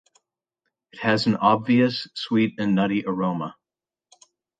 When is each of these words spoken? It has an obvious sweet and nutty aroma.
It 0.91 1.01
has 1.01 1.27
an 1.27 1.35
obvious 1.35 2.07
sweet 2.15 2.55
and 2.57 2.73
nutty 2.73 3.03
aroma. 3.05 3.55